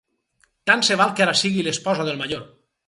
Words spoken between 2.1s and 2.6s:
del major.